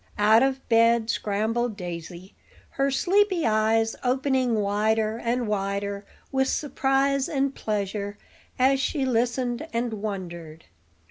[0.17, 2.33] Out of bed scrambled Daisy,
[2.71, 8.17] her sleepy eyes opening wider and wider with surprise and pleasure
[8.57, 10.65] as she listened and wondered.